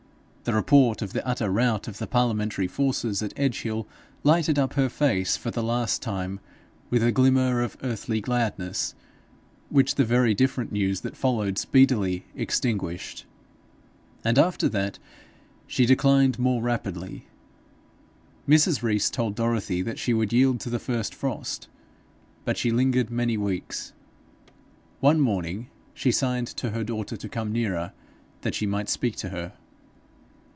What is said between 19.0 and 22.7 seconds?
told Dorothy that she would yield to the first frost. But